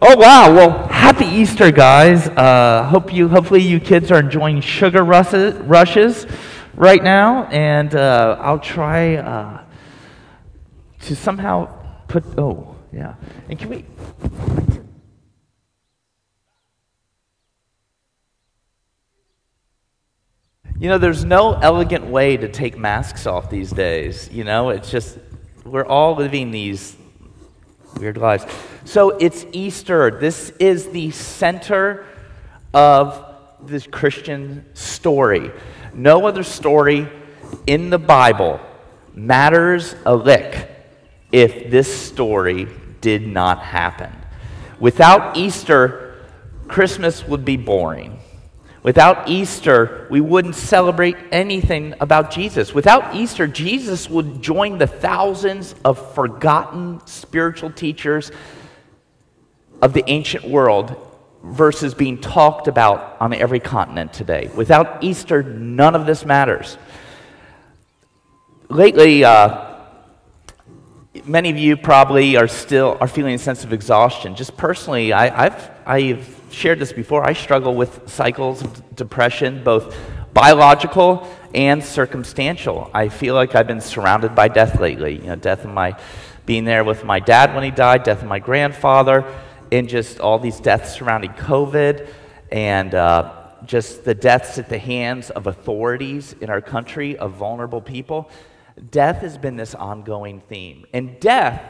[0.00, 0.54] Oh wow!
[0.54, 2.28] Well, happy Easter, guys.
[2.28, 6.24] Uh, hope you, hopefully, you kids are enjoying sugar rushes, rushes
[6.76, 9.64] right now, and uh, I'll try uh,
[11.00, 11.66] to somehow
[12.06, 12.24] put.
[12.38, 13.16] Oh, yeah.
[13.48, 13.84] And can we?
[20.78, 24.30] You know, there's no elegant way to take masks off these days.
[24.30, 25.18] You know, it's just
[25.64, 26.94] we're all living these
[27.96, 28.44] weird lives.
[28.84, 30.10] So it's Easter.
[30.10, 32.06] This is the center
[32.74, 33.24] of
[33.62, 35.50] this Christian story.
[35.94, 37.08] No other story
[37.66, 38.60] in the Bible
[39.14, 40.70] matters a lick
[41.32, 42.68] if this story
[43.00, 44.12] did not happen.
[44.78, 46.24] Without Easter,
[46.68, 48.20] Christmas would be boring.
[48.82, 52.72] Without Easter, we wouldn't celebrate anything about Jesus.
[52.72, 58.30] Without Easter, Jesus would join the thousands of forgotten spiritual teachers
[59.82, 60.96] of the ancient world
[61.42, 64.50] versus being talked about on every continent today.
[64.54, 66.78] Without Easter, none of this matters.
[68.68, 69.76] Lately, uh,
[71.24, 74.34] many of you probably are still are feeling a sense of exhaustion.
[74.34, 77.26] Just personally, I, I've I've shared this before.
[77.26, 79.96] I struggle with cycles of depression, both
[80.32, 82.90] biological and circumstantial.
[82.94, 85.16] I feel like I've been surrounded by death lately.
[85.16, 85.98] You know, death of my
[86.46, 89.24] being there with my dad when he died, death of my grandfather,
[89.70, 92.08] and just all these deaths surrounding COVID,
[92.50, 93.34] and uh,
[93.66, 98.30] just the deaths at the hands of authorities in our country of vulnerable people.
[98.90, 101.62] Death has been this ongoing theme, and death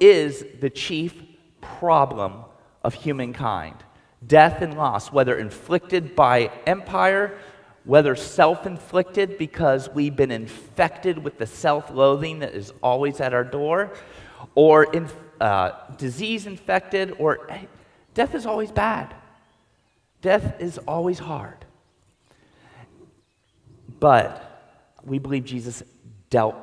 [0.00, 1.14] is the chief
[1.60, 2.44] problem
[2.82, 3.76] of humankind
[4.26, 7.38] death and loss, whether inflicted by empire,
[7.84, 13.32] whether self inflicted because we've been infected with the self loathing that is always at
[13.32, 13.92] our door,
[14.54, 15.08] or in,
[15.40, 17.48] uh, disease infected, or
[18.14, 19.14] death is always bad.
[20.20, 21.64] Death is always hard.
[23.98, 24.46] But
[25.04, 25.82] we believe Jesus
[26.28, 26.56] dealt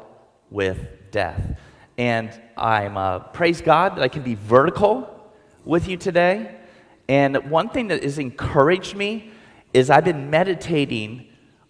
[0.51, 1.57] with death.
[1.97, 5.09] And I'm, uh, praise God that I can be vertical
[5.65, 6.57] with you today
[7.09, 9.31] and one thing that has encouraged me
[9.73, 11.27] is I've been meditating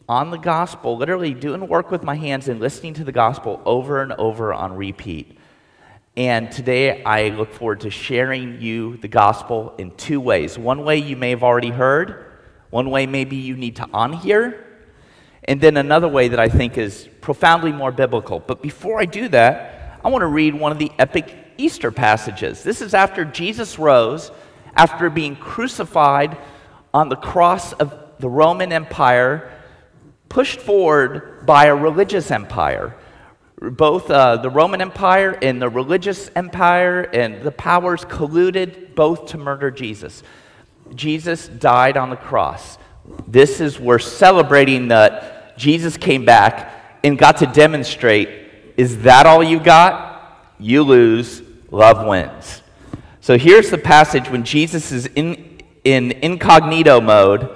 [0.09, 4.01] on the gospel, literally doing work with my hands and listening to the gospel over
[4.01, 5.37] and over on repeat.
[6.15, 10.57] And today I look forward to sharing you the gospel in two ways.
[10.57, 12.25] One way you may have already heard,
[12.69, 14.63] one way maybe you need to unhear,
[15.43, 18.39] and then another way that I think is profoundly more biblical.
[18.39, 22.63] But before I do that, I want to read one of the epic Easter passages.
[22.63, 24.31] This is after Jesus rose
[24.77, 26.37] after being crucified
[26.93, 29.51] on the cross of the Roman Empire,
[30.29, 32.95] pushed forward by a religious empire.
[33.59, 39.37] Both uh, the Roman Empire and the religious empire and the powers colluded both to
[39.37, 40.21] murder Jesus.
[40.93, 42.77] Jesus died on the cross.
[43.27, 48.45] This is, we're celebrating that Jesus came back and got to demonstrate
[48.77, 50.53] is that all you got?
[50.59, 52.56] You lose, love wins.
[53.27, 57.49] So here's the passage when Jesus is in, in incognito mode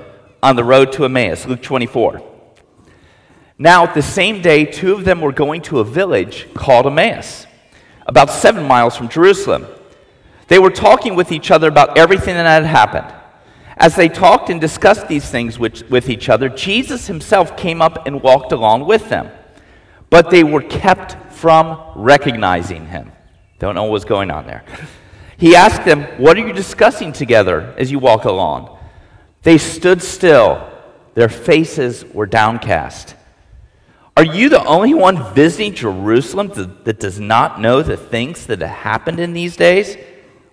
[0.43, 2.21] on the road to Emmaus, Luke 24.
[3.57, 7.47] Now, the same day, two of them were going to a village called Emmaus,
[8.05, 9.65] about seven miles from Jerusalem.
[10.49, 13.15] They were talking with each other about everything that had happened.
[13.77, 18.07] As they talked and discussed these things with, with each other, Jesus himself came up
[18.07, 19.31] and walked along with them.
[20.09, 23.13] But they were kept from recognizing him.
[23.57, 24.65] Don't know what's going on there.
[25.41, 28.77] He asked them, What are you discussing together as you walk along?
[29.41, 30.71] They stood still,
[31.15, 33.15] their faces were downcast.
[34.15, 36.49] Are you the only one visiting Jerusalem
[36.83, 39.97] that does not know the things that have happened in these days?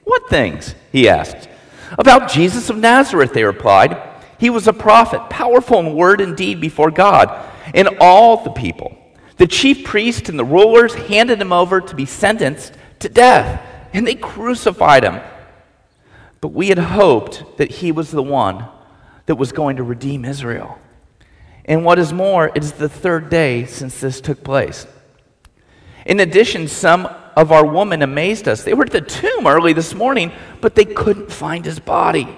[0.04, 0.75] What things?
[0.91, 1.50] He asked.
[1.98, 4.00] About Jesus of Nazareth, they replied.
[4.38, 7.28] He was a prophet, powerful in word and deed before God
[7.75, 8.97] and all the people.
[9.37, 14.06] The chief priests and the rulers handed him over to be sentenced to death and
[14.06, 15.21] they crucified him.
[16.41, 18.66] But we had hoped that he was the one
[19.27, 20.78] that was going to redeem Israel.
[21.65, 24.86] And what is more, it is the third day since this took place.
[26.07, 28.63] In addition, some of our women amazed us.
[28.63, 32.28] They were at the tomb early this morning, but they couldn't find his body.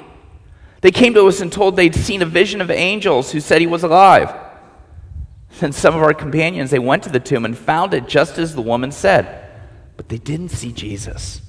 [0.80, 3.66] They came to us and told they'd seen a vision of angels who said he
[3.66, 4.34] was alive.
[5.60, 8.54] And some of our companions, they went to the tomb and found it just as
[8.54, 9.39] the woman said
[10.00, 11.42] but they didn't see Jesus.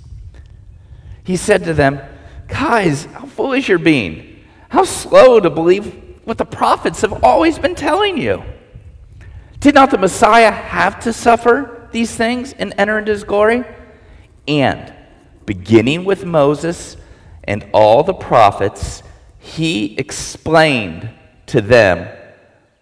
[1.23, 2.01] He said to them,
[2.49, 4.43] Guys, how foolish you're being.
[4.67, 8.43] How slow to believe what the prophets have always been telling you.
[9.61, 13.63] Did not the Messiah have to suffer these things and enter into his glory?
[14.49, 14.93] And
[15.45, 16.97] beginning with Moses
[17.45, 19.01] and all the prophets,
[19.39, 21.09] he explained
[21.45, 22.05] to them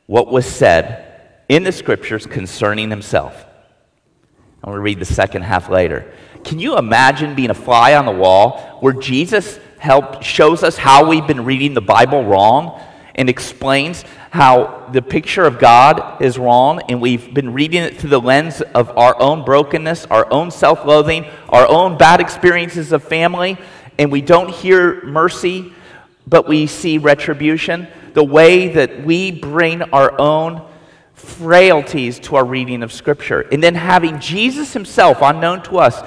[0.07, 3.45] what was said in the scriptures concerning himself.
[4.63, 6.11] I'm to read the second half later.
[6.44, 11.07] Can you imagine being a fly on the wall where Jesus help, shows us how
[11.07, 12.81] we've been reading the Bible wrong
[13.15, 18.11] and explains how the picture of God is wrong, and we've been reading it through
[18.11, 23.03] the lens of our own brokenness, our own self loathing, our own bad experiences of
[23.03, 23.57] family,
[23.97, 25.73] and we don't hear mercy,
[26.27, 27.88] but we see retribution.
[28.13, 30.65] The way that we bring our own
[31.19, 33.42] frailties to our reading of Scripture.
[33.51, 36.01] And then having Jesus himself, unknown to us,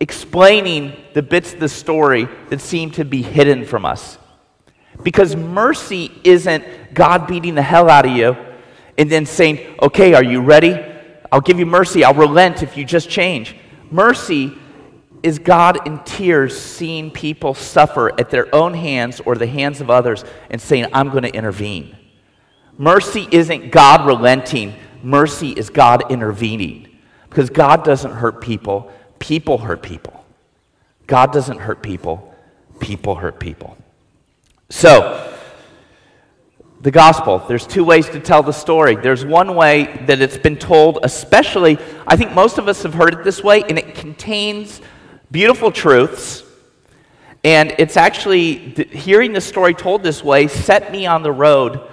[0.00, 4.18] explaining the bits of the story that seem to be hidden from us.
[5.02, 6.64] Because mercy isn't
[6.94, 8.36] God beating the hell out of you
[8.96, 10.74] and then saying, okay, are you ready?
[11.30, 12.04] I'll give you mercy.
[12.04, 13.56] I'll relent if you just change.
[13.90, 14.56] Mercy
[15.22, 19.90] is God in tears seeing people suffer at their own hands or the hands of
[19.90, 21.96] others and saying, I'm going to intervene.
[22.78, 26.88] Mercy isn't God relenting, mercy is God intervening.
[27.28, 30.24] Because God doesn't hurt people, people hurt people.
[31.06, 32.34] God doesn't hurt people,
[32.80, 33.76] people hurt people.
[34.68, 35.32] So,
[36.80, 38.96] the gospel, there's two ways to tell the story.
[38.96, 43.14] There's one way that it's been told, especially, I think most of us have heard
[43.14, 44.80] it this way, and it contains
[45.30, 46.42] beautiful truths.
[47.44, 48.56] And it's actually,
[48.90, 51.88] hearing the story told this way set me on the road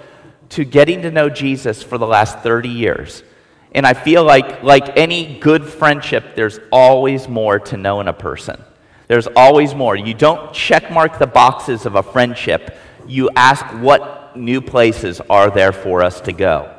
[0.54, 3.24] to getting to know Jesus for the last 30 years.
[3.72, 8.12] And I feel like, like any good friendship, there's always more to know in a
[8.12, 8.62] person.
[9.08, 9.96] There's always more.
[9.96, 15.50] You don't check mark the boxes of a friendship, you ask what new places are
[15.50, 16.72] there for us to go.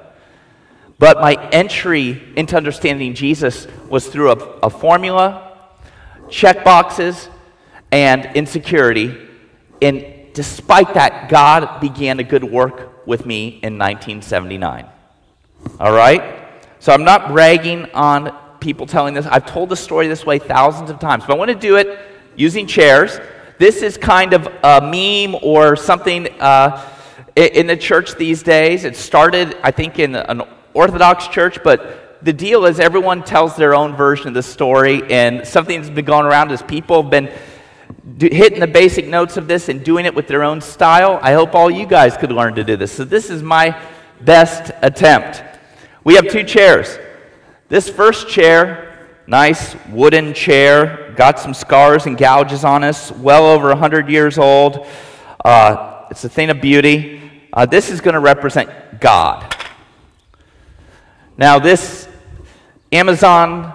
[0.97, 5.67] But my entry into understanding Jesus was through a, a formula,
[6.29, 7.27] check boxes,
[7.91, 9.17] and insecurity.
[9.81, 14.87] And despite that, God began a good work with me in 1979.
[15.79, 16.45] All right?
[16.79, 19.25] So I'm not bragging on people telling this.
[19.25, 21.99] I've told the story this way thousands of times, but I want to do it
[22.35, 23.19] using chairs.
[23.57, 26.85] This is kind of a meme or something uh,
[27.35, 28.83] in the church these days.
[28.83, 30.41] It started, I think, in an
[30.73, 35.47] Orthodox church, but the deal is everyone tells their own version of the story, and
[35.47, 37.31] something that's been going around is people have been
[38.17, 41.19] do, hitting the basic notes of this and doing it with their own style.
[41.21, 42.91] I hope all you guys could learn to do this.
[42.91, 43.79] So, this is my
[44.21, 45.43] best attempt.
[46.03, 46.99] We have two chairs.
[47.67, 53.69] This first chair, nice wooden chair, got some scars and gouges on us, well over
[53.69, 54.87] 100 years old.
[55.43, 57.21] Uh, it's a thing of beauty.
[57.51, 58.69] Uh, this is going to represent
[58.99, 59.55] God.
[61.37, 62.07] Now, this
[62.91, 63.73] Amazon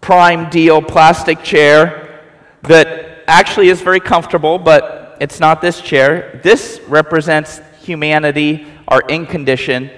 [0.00, 2.22] Prime deal plastic chair
[2.62, 6.40] that actually is very comfortable, but it's not this chair.
[6.42, 9.90] This represents humanity, our in condition,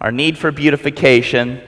[0.00, 1.60] our need for beautification,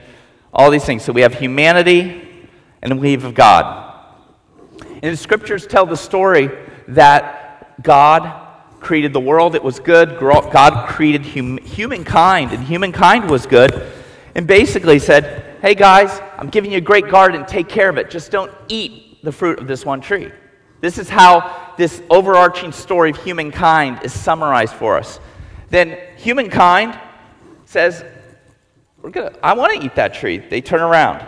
[0.53, 1.03] all these things.
[1.03, 2.47] So we have humanity
[2.81, 3.95] and we have God.
[4.79, 6.49] And the scriptures tell the story
[6.89, 8.45] that God
[8.79, 10.19] created the world, it was good.
[10.19, 13.91] God created hum- humankind, and humankind was good.
[14.35, 18.09] And basically said, Hey guys, I'm giving you a great garden, take care of it.
[18.09, 20.31] Just don't eat the fruit of this one tree.
[20.81, 25.19] This is how this overarching story of humankind is summarized for us.
[25.69, 26.99] Then humankind
[27.65, 28.03] says,
[29.01, 30.37] We're gonna, I want to eat that tree.
[30.37, 31.25] They turn around.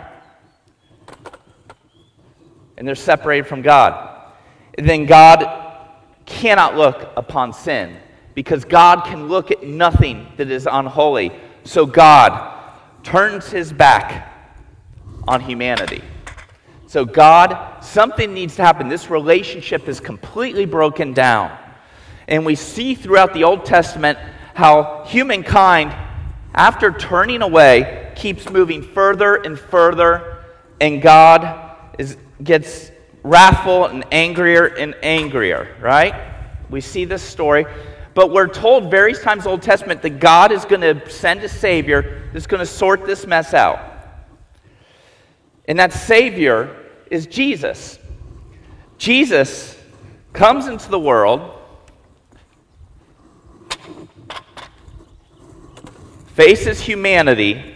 [2.76, 4.32] And they're separated from God.
[4.74, 5.88] And then God
[6.24, 7.96] cannot look upon sin
[8.34, 11.32] because God can look at nothing that is unholy.
[11.64, 12.58] So God
[13.02, 14.32] turns his back
[15.28, 16.02] on humanity.
[16.90, 18.88] So, God, something needs to happen.
[18.88, 21.56] This relationship is completely broken down.
[22.26, 24.18] And we see throughout the Old Testament
[24.54, 25.94] how humankind,
[26.52, 30.42] after turning away, keeps moving further and further,
[30.80, 32.90] and God is, gets
[33.22, 36.12] wrathful and angrier and angrier, right?
[36.70, 37.66] We see this story.
[38.14, 41.38] But we're told various times in the Old Testament that God is going to send
[41.44, 43.78] a Savior that's going to sort this mess out.
[45.68, 46.78] And that Savior
[47.10, 47.98] is Jesus.
[48.96, 49.76] Jesus
[50.32, 51.58] comes into the world,
[56.34, 57.74] faces humanity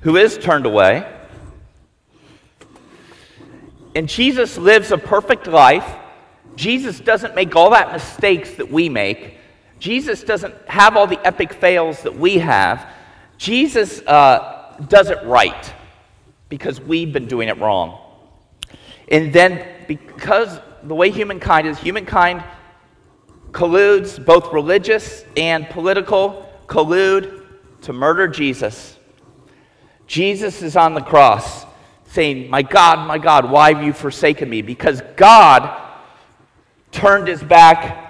[0.00, 1.12] who is turned away,
[3.94, 5.96] and Jesus lives a perfect life.
[6.54, 9.38] Jesus doesn't make all that mistakes that we make.
[9.78, 12.88] Jesus doesn't have all the epic fails that we have.
[13.36, 15.74] Jesus uh, does it right
[16.48, 17.98] because we've been doing it wrong.
[19.08, 22.44] And then, because the way humankind is, humankind
[23.52, 27.44] colludes, both religious and political, collude
[27.82, 28.98] to murder Jesus.
[30.06, 31.64] Jesus is on the cross
[32.06, 34.62] saying, My God, my God, why have you forsaken me?
[34.62, 35.82] Because God
[36.92, 38.04] turned his back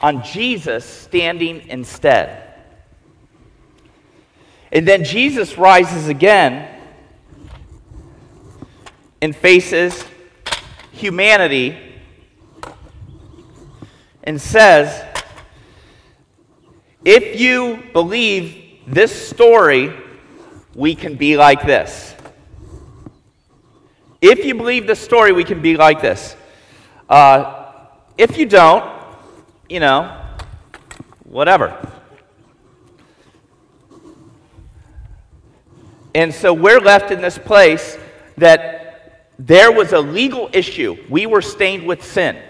[0.00, 2.40] on Jesus standing instead.
[4.72, 6.73] And then Jesus rises again
[9.24, 10.04] and faces
[10.92, 11.74] humanity
[14.22, 15.02] and says,
[17.06, 19.94] If you believe this story,
[20.74, 22.14] we can be like this.
[24.20, 26.36] If you believe this story, we can be like this.
[27.08, 27.76] Uh,
[28.18, 28.84] if you don't,
[29.70, 30.20] you know,
[31.24, 31.74] whatever.
[36.14, 37.96] And so we're left in this place
[38.36, 38.83] that
[39.38, 40.96] there was a legal issue.
[41.08, 42.40] We were stained with sin.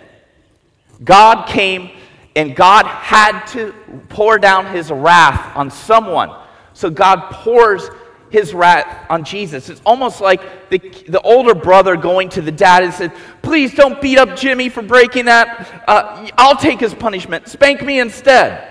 [1.02, 1.90] God came
[2.36, 3.72] and God had to
[4.08, 6.30] pour down his wrath on someone.
[6.72, 7.88] So God pours
[8.30, 9.68] his wrath on Jesus.
[9.68, 13.12] It's almost like the, the older brother going to the dad and said,
[13.42, 15.84] Please don't beat up Jimmy for breaking that.
[15.86, 17.46] Uh, I'll take his punishment.
[17.46, 18.68] Spank me instead.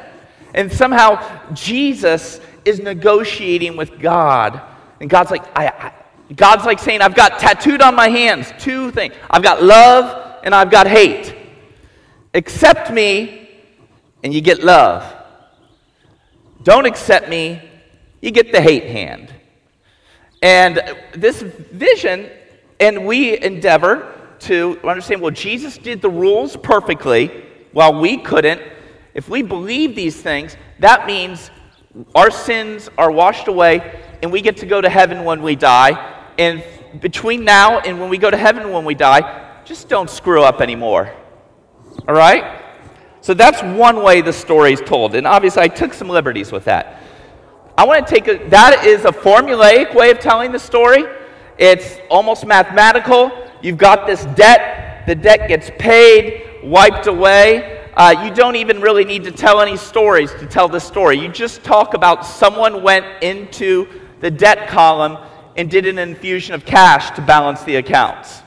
[0.53, 4.61] And somehow Jesus is negotiating with God.
[4.99, 5.93] And God's like, I, I,
[6.35, 10.53] God's like saying, I've got tattooed on my hands two things I've got love and
[10.53, 11.35] I've got hate.
[12.33, 13.49] Accept me
[14.23, 15.13] and you get love.
[16.63, 17.61] Don't accept me,
[18.21, 19.33] you get the hate hand.
[20.41, 20.81] And
[21.13, 22.29] this vision,
[22.79, 28.61] and we endeavor to understand well, Jesus did the rules perfectly while we couldn't.
[29.13, 31.51] If we believe these things, that means
[32.15, 36.15] our sins are washed away and we get to go to heaven when we die.
[36.39, 36.63] And
[37.01, 40.61] between now and when we go to heaven when we die, just don't screw up
[40.61, 41.13] anymore.
[42.07, 42.61] All right?
[43.19, 45.13] So that's one way the story is told.
[45.15, 47.01] And obviously, I took some liberties with that.
[47.77, 51.03] I want to take a, that is a formulaic way of telling the story.
[51.57, 53.29] It's almost mathematical.
[53.61, 57.89] You've got this debt, the debt gets paid, wiped away.
[57.95, 61.19] Uh, you don't even really need to tell any stories to tell the story.
[61.19, 65.17] You just talk about someone went into the debt column
[65.57, 68.41] and did an infusion of cash to balance the accounts.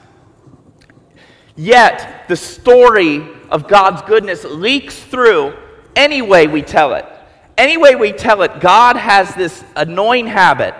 [1.55, 5.55] Yet, the story of God's goodness leaks through
[5.95, 7.05] any way we tell it.
[7.59, 10.75] Any way we tell it, God has this annoying habit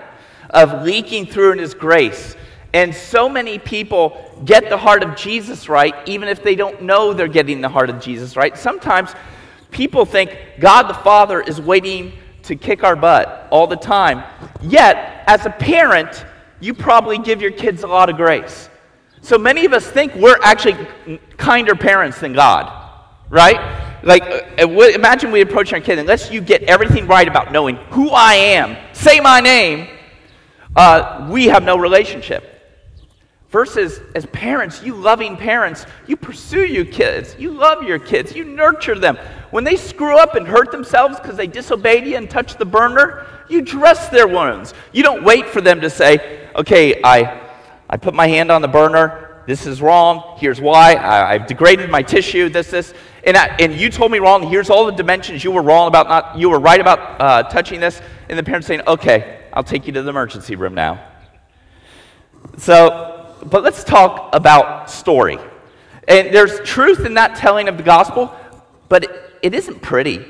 [0.49, 2.35] of leaking through in His grace.
[2.73, 7.13] And so many people get the heart of Jesus right, even if they don't know
[7.13, 8.57] they're getting the heart of Jesus right.
[8.57, 9.15] Sometimes
[9.71, 12.15] people think God the Father is waiting
[12.47, 14.23] to kick our butt all the time.
[14.63, 16.25] Yet, as a parent,
[16.61, 18.69] you probably give your kids a lot of grace.
[19.21, 20.87] So many of us think we're actually
[21.37, 22.73] kinder parents than God,
[23.29, 24.01] right?
[24.05, 27.77] Like, uh, uh imagine we approach our kid, unless you get everything right about knowing
[27.91, 29.89] who I am, say my name,
[30.77, 32.56] uh, we have no relationship.
[33.51, 38.45] Versus, as parents, you loving parents, you pursue your kids, you love your kids, you
[38.45, 39.17] nurture them.
[39.51, 43.27] When they screw up and hurt themselves because they disobeyed you and touched the burner,
[43.49, 44.75] you dress their wounds.
[44.93, 47.41] You don't wait for them to say, okay, I,
[47.89, 50.37] I put my hand on the burner, this is wrong.
[50.39, 50.97] Here's why.
[50.97, 52.49] I, have degraded my tissue.
[52.49, 54.43] This, this, and, I, and you told me wrong.
[54.43, 56.09] Here's all the dimensions you were wrong about.
[56.09, 58.03] Not you were right about uh, touching this.
[58.29, 61.01] And the parents saying, "Okay, I'll take you to the emergency room now."
[62.59, 63.16] So,
[63.51, 65.39] but let's talk about story.
[66.09, 68.35] And there's truth in that telling of the gospel,
[68.89, 69.11] but it,
[69.43, 70.25] it isn't pretty.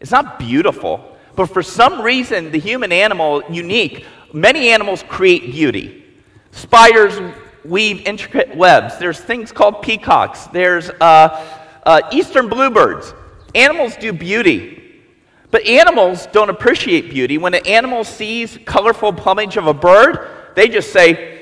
[0.00, 1.16] It's not beautiful.
[1.34, 6.04] But for some reason, the human animal, unique, many animals create beauty.
[6.52, 7.34] Spiders
[7.64, 8.98] weave intricate webs.
[8.98, 10.46] There's things called peacocks.
[10.46, 13.14] There's uh, uh, eastern bluebirds.
[13.54, 15.02] Animals do beauty.
[15.50, 17.38] But animals don't appreciate beauty.
[17.38, 21.37] When an animal sees colorful plumage of a bird, they just say,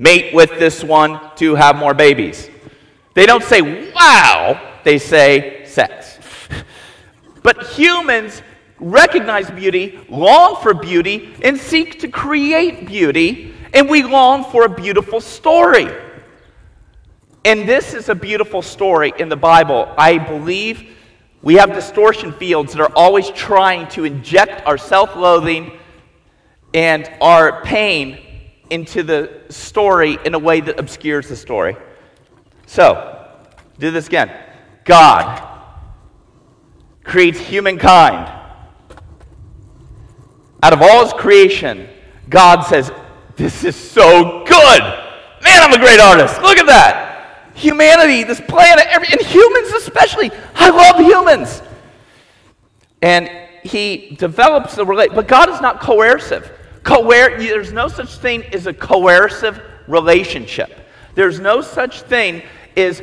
[0.00, 2.48] mate with this one to have more babies.
[3.12, 6.18] They don't say, wow, they say, sex.
[7.42, 8.40] but humans
[8.78, 14.68] recognize beauty, long for beauty, and seek to create beauty and we long for a
[14.70, 15.86] beautiful story.
[17.44, 19.92] And this is a beautiful story in the Bible.
[19.98, 20.96] I believe
[21.42, 25.78] we have distortion fields that are always trying to inject our self loathing
[26.72, 28.29] and our pain
[28.70, 31.76] into the story in a way that obscures the story.
[32.66, 33.28] So,
[33.78, 34.30] do this again.
[34.84, 35.42] God
[37.04, 38.30] creates humankind.
[40.62, 41.88] Out of all his creation,
[42.28, 42.92] God says,
[43.36, 44.82] this is so good.
[45.42, 46.40] Man, I'm a great artist.
[46.42, 47.54] Look at that.
[47.60, 50.30] humanity, this planet, every, and humans especially.
[50.54, 51.62] I love humans.
[53.02, 53.30] And
[53.62, 56.50] he develops the relate, but God is not coercive.
[56.82, 60.70] Coer- there's no such thing as a coercive relationship.
[61.14, 62.42] There's no such thing
[62.76, 63.02] as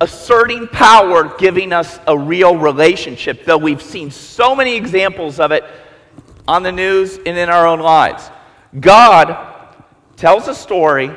[0.00, 5.64] asserting power giving us a real relationship, though we've seen so many examples of it
[6.46, 8.30] on the news and in our own lives.
[8.78, 9.74] God
[10.16, 11.10] tells a story,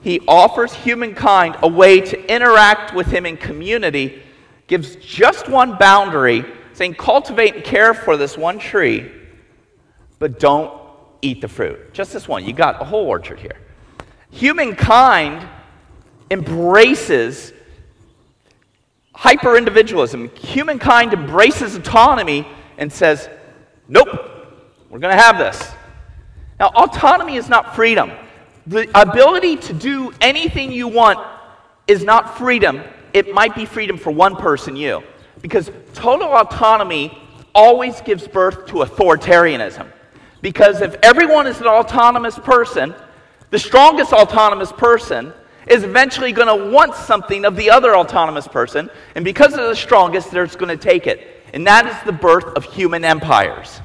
[0.00, 4.22] He offers humankind a way to interact with Him in community,
[4.68, 9.10] gives just one boundary, saying, cultivate and care for this one tree,
[10.18, 10.79] but don't
[11.22, 11.92] eat the fruit.
[11.92, 12.44] Just this one.
[12.44, 13.56] You got a whole orchard here.
[14.30, 15.46] Humankind
[16.30, 17.52] embraces
[19.14, 20.30] hyper individualism.
[20.36, 22.46] Humankind embraces autonomy
[22.78, 23.28] and says,
[23.88, 24.08] nope,
[24.88, 25.72] we're going to have this.
[26.58, 28.12] Now, autonomy is not freedom.
[28.66, 31.18] The ability to do anything you want
[31.86, 32.82] is not freedom.
[33.12, 35.02] It might be freedom for one person, you.
[35.42, 37.18] Because total autonomy
[37.54, 39.90] always gives birth to authoritarianism.
[40.42, 42.94] Because if everyone is an autonomous person,
[43.50, 45.32] the strongest autonomous person
[45.66, 49.76] is eventually going to want something of the other autonomous person, and because they're the
[49.76, 51.44] strongest, they're going to take it.
[51.52, 53.80] And that is the birth of human empires.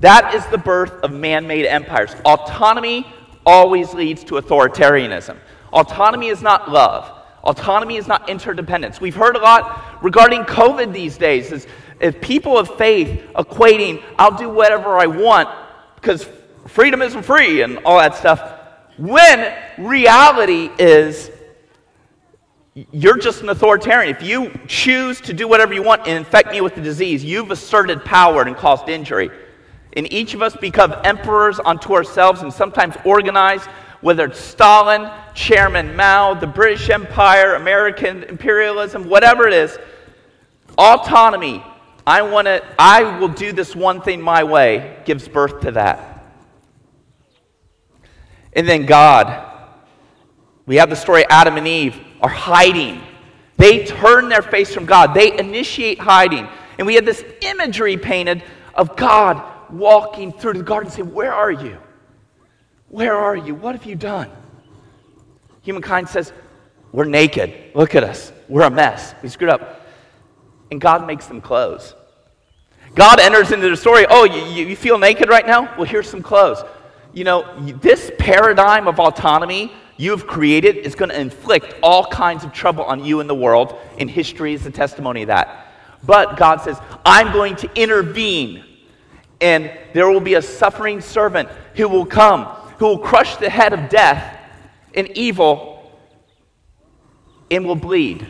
[0.00, 2.14] That is the birth of man made empires.
[2.24, 3.06] Autonomy
[3.44, 5.36] always leads to authoritarianism.
[5.72, 7.10] Autonomy is not love.
[7.42, 9.00] Autonomy is not interdependence.
[9.00, 11.66] We've heard a lot regarding COVID these days is
[12.00, 15.48] if people of faith equating, I'll do whatever I want
[16.06, 16.28] because
[16.68, 18.60] freedom isn't free and all that stuff,
[18.96, 21.32] when reality is
[22.92, 24.14] you're just an authoritarian.
[24.14, 27.50] If you choose to do whatever you want and infect me with the disease, you've
[27.50, 29.30] asserted power and caused injury.
[29.96, 33.64] And each of us become emperors unto ourselves and sometimes organize,
[34.00, 39.76] whether it's Stalin, Chairman Mao, the British Empire, American imperialism, whatever it is.
[40.78, 41.64] Autonomy,
[42.06, 46.24] I want to, I will do this one thing my way, gives birth to that.
[48.52, 49.52] And then God,
[50.66, 53.02] we have the story Adam and Eve are hiding.
[53.56, 56.48] They turn their face from God, they initiate hiding.
[56.78, 58.42] And we have this imagery painted
[58.74, 61.78] of God walking through the garden saying, Where are you?
[62.88, 63.54] Where are you?
[63.54, 64.30] What have you done?
[65.62, 66.32] Humankind says,
[66.92, 67.74] We're naked.
[67.74, 68.32] Look at us.
[68.48, 69.14] We're a mess.
[69.22, 69.85] We screwed up.
[70.70, 71.94] And God makes them clothes.
[72.94, 74.06] God enters into the story.
[74.08, 75.74] Oh, you, you feel naked right now?
[75.76, 76.62] Well, here's some clothes.
[77.12, 82.44] You know, this paradigm of autonomy you have created is going to inflict all kinds
[82.44, 85.72] of trouble on you in the world, and history is the testimony of that.
[86.04, 88.64] But God says, I'm going to intervene
[89.40, 92.44] and there will be a suffering servant who will come,
[92.78, 94.38] who will crush the head of death
[94.94, 95.92] and evil
[97.50, 98.26] and will bleed.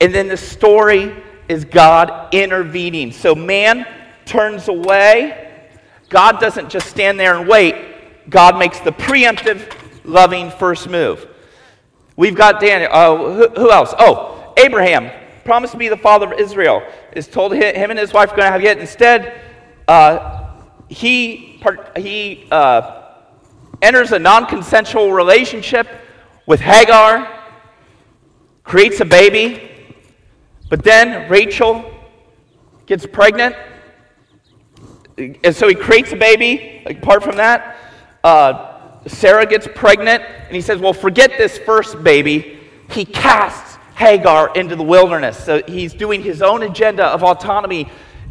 [0.00, 1.14] And then the story
[1.48, 3.12] is God intervening.
[3.12, 3.86] So man
[4.24, 5.70] turns away.
[6.08, 8.28] God doesn't just stand there and wait.
[8.28, 9.72] God makes the preemptive,
[10.04, 11.26] loving first move.
[12.16, 12.90] We've got Daniel.
[12.92, 13.94] Uh, who, who else?
[13.98, 15.10] Oh, Abraham
[15.44, 16.82] promised to be the father of Israel,
[17.12, 18.78] is told him and his wife are going to have yet.
[18.78, 19.40] Instead,
[19.86, 20.50] uh,
[20.88, 21.62] he,
[21.96, 23.04] he uh,
[23.80, 25.86] enters a non consensual relationship
[26.46, 27.32] with Hagar,
[28.64, 29.70] creates a baby,
[30.68, 31.84] but then Rachel
[32.86, 33.56] gets pregnant.
[35.16, 36.82] And so he creates a baby.
[36.86, 37.76] Apart from that,
[38.22, 38.76] uh,
[39.06, 42.58] Sarah gets pregnant, and he says, Well, forget this first baby.
[42.90, 45.42] He casts Hagar into the wilderness.
[45.42, 47.88] So he's doing his own agenda of autonomy,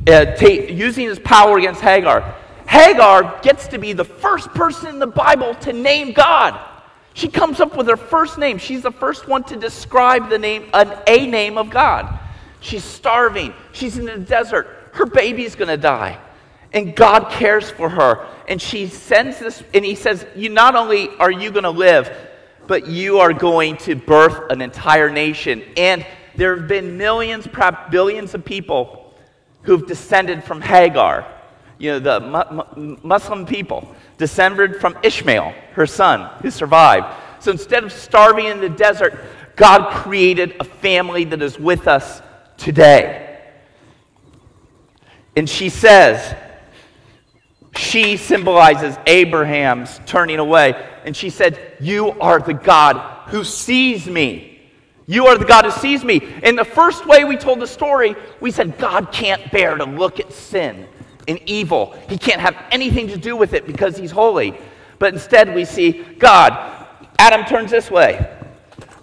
[0.08, 2.36] uh, t- using his power against Hagar.
[2.68, 6.60] Hagar gets to be the first person in the Bible to name God.
[7.14, 8.58] She comes up with her first name.
[8.58, 12.20] She's the first one to describe the name, an, a name of God.
[12.66, 13.54] She's starving.
[13.74, 14.68] She's in the desert.
[14.94, 16.18] Her baby's going to die.
[16.74, 18.26] And God cares for her.
[18.48, 22.12] And she sends this, and he says, You not only are you going to live,
[22.66, 25.62] but you are going to birth an entire nation.
[25.78, 29.14] And there have been millions, perhaps billions of people
[29.62, 31.32] who've descended from Hagar,
[31.78, 37.14] you know, the mu- Muslim people, descended from Ishmael, her son, who survived.
[37.44, 39.20] So instead of starving in the desert,
[39.56, 42.24] God created a family that is with us
[42.58, 43.40] today.
[45.36, 46.36] And she says,
[47.78, 50.74] she symbolizes Abraham's turning away.
[51.04, 54.62] And she said, You are the God who sees me.
[55.08, 56.22] You are the God who sees me.
[56.42, 60.20] In the first way we told the story, we said God can't bear to look
[60.20, 60.88] at sin
[61.28, 61.96] and evil.
[62.10, 64.58] He can't have anything to do with it because he's holy.
[64.98, 66.54] But instead, we see God.
[67.20, 68.32] Adam turns this way.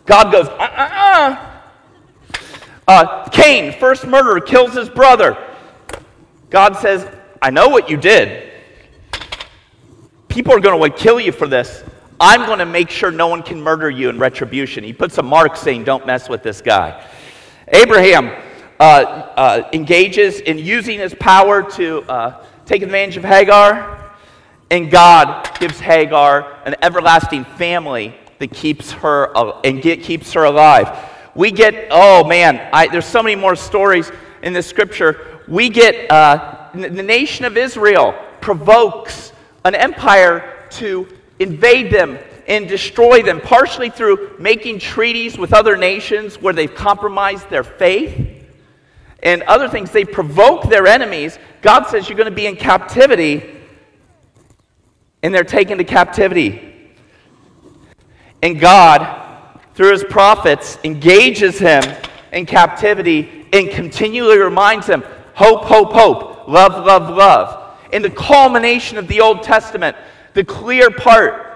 [0.07, 1.52] God goes, uh uh uh.
[2.93, 5.37] Uh Cain, first murderer, kills his brother.
[6.51, 7.09] God says,
[7.41, 8.51] I know what you did.
[10.29, 11.83] People are going to kill you for this.
[12.21, 14.85] I'm going to make sure no one can murder you in retribution.
[14.85, 17.05] He puts a mark saying, Don't mess with this guy.
[17.69, 18.31] Abraham
[18.79, 24.15] uh, uh, engages in using his power to uh, take advantage of Hagar,
[24.71, 29.33] and God gives Hagar an everlasting family that keeps her
[29.65, 31.12] and get, keeps her alive.
[31.35, 34.11] We get, oh man, I, there's so many more stories
[34.43, 35.41] in the scripture.
[35.49, 39.33] We get uh, the nation of Israel provokes
[39.65, 41.07] an empire to
[41.39, 42.19] invade them
[42.49, 48.45] and destroy them, partially through making treaties with other nations where they've compromised their faith
[49.23, 49.93] and other things.
[49.93, 51.39] They provoke their enemies.
[51.63, 53.61] God says you're going to be in captivity,
[55.23, 56.95] and they're taken to captivity.
[58.43, 59.22] And God,
[59.75, 61.83] through his prophets, engages him
[62.33, 65.03] in captivity and continually reminds him
[65.35, 67.79] hope, hope, hope, love, love, love.
[67.93, 69.97] In the culmination of the Old Testament,
[70.35, 71.49] the clear part.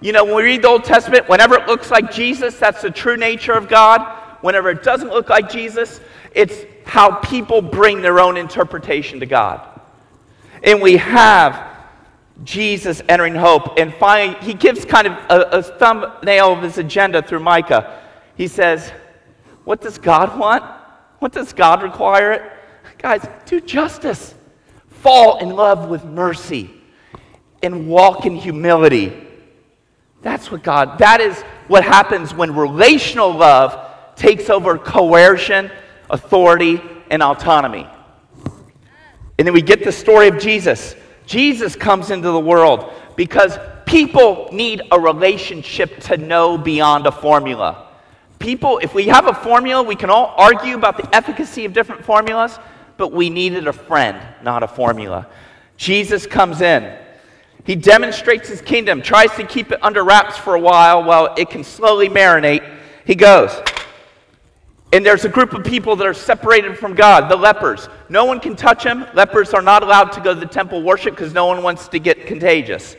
[0.00, 2.90] You know, when we read the Old Testament, whenever it looks like Jesus, that's the
[2.90, 4.18] true nature of God.
[4.40, 6.00] Whenever it doesn't look like Jesus,
[6.34, 9.68] it's how people bring their own interpretation to God.
[10.64, 11.71] And we have
[12.44, 13.78] Jesus entering hope.
[13.78, 18.00] And finally, he gives kind of a, a thumbnail of his agenda through Micah.
[18.36, 18.90] He says,
[19.64, 20.64] What does God want?
[21.18, 22.42] What does God require it?
[22.98, 24.34] Guys, do justice.
[24.88, 26.70] Fall in love with mercy
[27.62, 29.12] and walk in humility.
[30.22, 35.70] That's what God, that is what happens when relational love takes over coercion,
[36.10, 37.88] authority, and autonomy.
[39.38, 40.94] And then we get the story of Jesus.
[41.32, 47.88] Jesus comes into the world because people need a relationship to know beyond a formula.
[48.38, 52.04] People, if we have a formula, we can all argue about the efficacy of different
[52.04, 52.58] formulas,
[52.98, 55.26] but we needed a friend, not a formula.
[55.78, 56.98] Jesus comes in.
[57.64, 61.48] He demonstrates his kingdom, tries to keep it under wraps for a while while it
[61.48, 62.62] can slowly marinate.
[63.06, 63.58] He goes.
[64.92, 67.88] And there's a group of people that are separated from God, the lepers.
[68.10, 69.06] No one can touch them.
[69.14, 71.98] Lepers are not allowed to go to the temple worship because no one wants to
[71.98, 72.94] get contagious.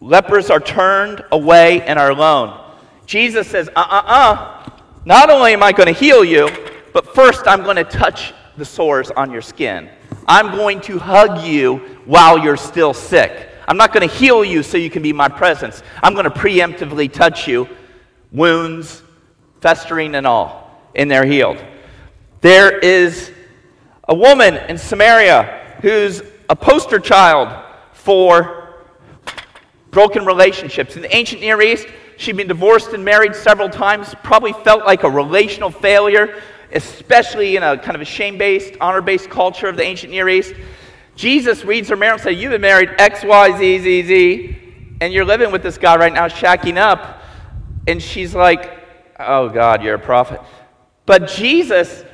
[0.00, 2.58] Lepers are turned away and are alone.
[3.06, 4.70] Jesus says, uh uh uh,
[5.06, 6.50] not only am I going to heal you,
[6.92, 9.88] but first I'm going to touch the sores on your skin.
[10.28, 13.48] I'm going to hug you while you're still sick.
[13.66, 15.82] I'm not going to heal you so you can be my presence.
[16.02, 17.68] I'm going to preemptively touch you,
[18.30, 19.02] wounds,
[19.62, 21.56] festering and all, and they're healed.
[22.42, 23.32] There is
[24.06, 28.74] a woman in Samaria who's a poster child for
[29.90, 30.96] broken relationships.
[30.96, 31.86] In the ancient Near East,
[32.18, 37.62] she'd been divorced and married several times, probably felt like a relational failure especially in
[37.62, 40.54] a kind of a shame based, honor based culture of the ancient Near East.
[41.14, 44.56] Jesus reads her marriage and says, You've been married X, Y, Z, Z, Z,
[45.00, 47.22] and you're living with this guy right now, shacking up.
[47.86, 48.81] And she's like,
[49.18, 50.40] Oh, God, you're a prophet.
[51.06, 52.04] But Jesus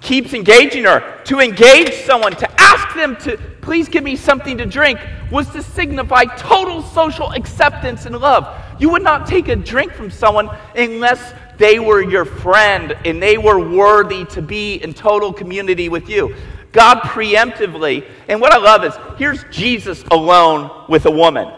[0.00, 1.22] keeps engaging her.
[1.24, 5.00] To engage someone, to ask them to please give me something to drink,
[5.32, 8.46] was to signify total social acceptance and love.
[8.78, 13.38] You would not take a drink from someone unless they were your friend and they
[13.38, 16.34] were worthy to be in total community with you.
[16.72, 21.50] God preemptively, and what I love is here's Jesus alone with a woman.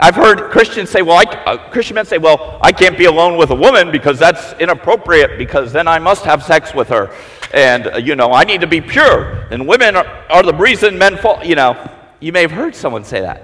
[0.00, 3.36] I've heard Christians say, well, I, uh, Christian men say, well, I can't be alone
[3.36, 7.14] with a woman because that's inappropriate because then I must have sex with her.
[7.52, 9.46] And, uh, you know, I need to be pure.
[9.50, 11.44] And women are, are the reason men fall.
[11.44, 13.42] You know, you may have heard someone say that.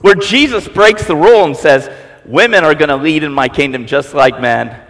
[0.00, 1.90] Where Jesus breaks the rule and says,
[2.24, 4.80] women are going to lead in my kingdom just like men.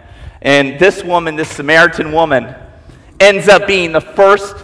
[0.41, 2.55] And this woman, this Samaritan woman,
[3.19, 4.55] ends up being the first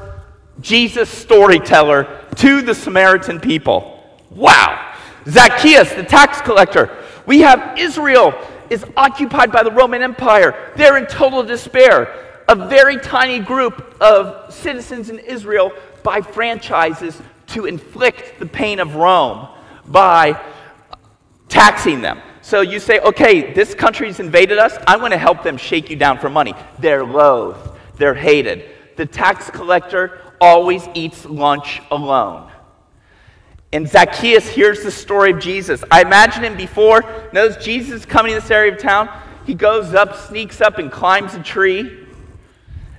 [0.62, 3.92] Jesus storyteller to the Samaritan people.
[4.30, 4.94] Wow.
[5.28, 7.04] Zacchaeus, the tax collector.
[7.26, 8.34] We have Israel
[8.70, 10.72] is occupied by the Roman Empire.
[10.76, 12.44] They're in total despair.
[12.48, 15.72] A very tiny group of citizens in Israel
[16.04, 19.48] buy franchises to inflict the pain of Rome
[19.88, 20.40] by
[21.50, 22.22] taxing them.
[22.42, 24.78] So you say, okay, this country's invaded us.
[24.86, 26.54] I want to help them shake you down for money.
[26.78, 28.70] They're loathed, they're hated.
[28.96, 32.52] The tax collector always eats lunch alone.
[33.76, 35.84] And Zacchaeus hears the story of Jesus.
[35.92, 39.10] I imagine him before, knows Jesus coming to this area of town.
[39.46, 42.08] He goes up, sneaks up, and climbs a tree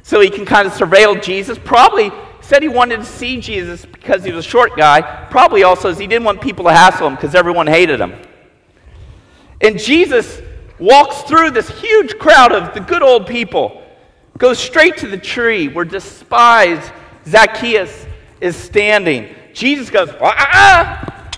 [0.03, 1.59] so he can kind of surveil Jesus.
[1.59, 2.13] Probably
[2.43, 5.01] said he wanted to see Jesus because he was a short guy.
[5.31, 8.13] Probably also he didn't want people to hassle him because everyone hated him.
[9.63, 10.43] And Jesus
[10.79, 13.83] walks through this huge crowd of the good old people,
[14.37, 16.93] goes straight to the tree where despised
[17.27, 18.05] Zacchaeus
[18.43, 19.35] is standing.
[19.57, 21.31] Jesus goes, ah, ah, ah.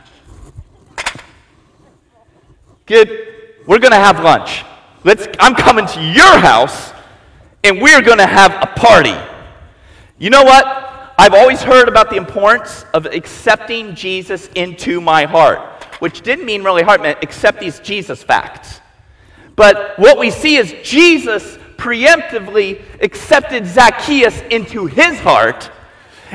[2.85, 3.29] Good.
[3.65, 4.65] We're going to have lunch.
[5.05, 6.93] Let's, I'm coming to your house,
[7.63, 9.15] and we're going to have a party.
[10.19, 10.67] You know what?
[11.17, 15.61] I've always heard about the importance of accepting Jesus into my heart,
[16.01, 18.81] which didn't mean really heart, meant accept these Jesus facts.
[19.55, 25.71] But what we see is Jesus preemptively accepted Zacchaeus into his heart.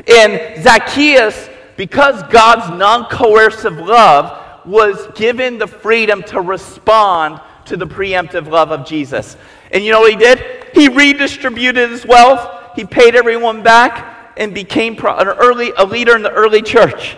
[0.07, 7.88] And Zacchaeus, because God's non coercive love, was given the freedom to respond to the
[7.88, 9.38] preemptive love of Jesus.
[9.71, 10.67] And you know what he did?
[10.73, 16.23] He redistributed his wealth, he paid everyone back, and became an early, a leader in
[16.23, 17.17] the early church.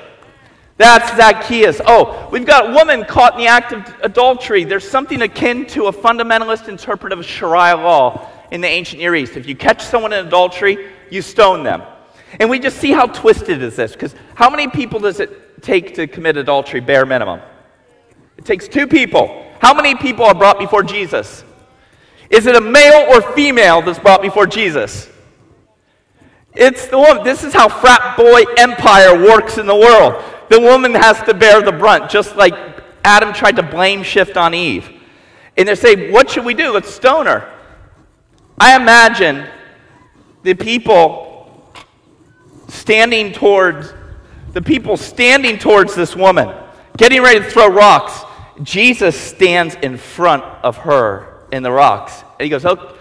[0.77, 1.79] That's Zacchaeus.
[1.85, 4.65] Oh, we've got a woman caught in the act of adultery.
[4.65, 9.37] There's something akin to a fundamentalist interpretive Sharia law in the ancient Near East.
[9.37, 11.81] If you catch someone in adultery, you stone them.
[12.39, 15.95] And we just see how twisted is this, because how many people does it take
[15.95, 17.39] to commit adultery, bare minimum?
[18.37, 19.45] It takes two people.
[19.59, 21.43] How many people are brought before Jesus?
[22.29, 25.09] Is it a male or female that's brought before Jesus?
[26.53, 27.23] It's the woman.
[27.23, 30.23] This is how frat boy empire works in the world.
[30.49, 32.53] The woman has to bear the brunt, just like
[33.03, 34.89] Adam tried to blame shift on Eve.
[35.57, 36.71] And they say, What should we do?
[36.71, 37.51] Let's stone her.
[38.59, 39.47] I imagine
[40.43, 41.34] the people
[42.67, 43.93] standing towards
[44.55, 46.49] the people standing towards this woman,
[46.95, 48.23] getting ready to throw rocks.
[48.63, 52.23] Jesus stands in front of her in the rocks.
[52.39, 52.97] And he goes, Oh,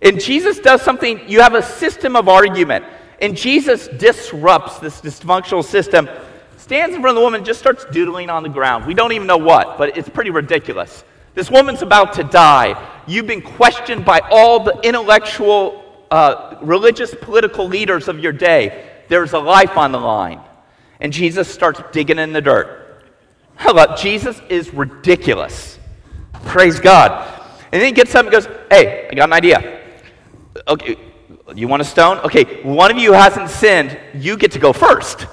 [0.00, 2.84] and Jesus does something, you have a system of argument.
[3.20, 6.08] And Jesus disrupts this dysfunctional system,
[6.56, 8.86] stands in front of the woman, just starts doodling on the ground.
[8.86, 11.02] We don't even know what, but it's pretty ridiculous.
[11.34, 12.80] This woman's about to die.
[13.08, 18.90] You've been questioned by all the intellectual, uh, religious, political leaders of your day.
[19.12, 20.40] There's a life on the line.
[20.98, 23.04] And Jesus starts digging in the dirt.
[23.56, 25.78] Hello, Jesus is ridiculous.
[26.46, 27.28] Praise God.
[27.72, 29.82] And then he gets up and goes, Hey, I got an idea
[30.68, 30.96] okay,
[31.54, 32.18] you want a stone?
[32.18, 35.26] Okay, one of you hasn't sinned, you get to go first.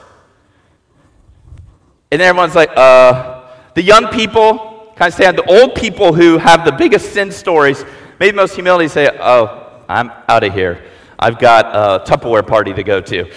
[2.11, 6.65] And everyone's like, uh, the young people kind of stand, the old people who have
[6.65, 7.85] the biggest sin stories,
[8.19, 10.83] maybe most humility say, oh, I'm out of here.
[11.19, 13.29] I've got a Tupperware party to go to.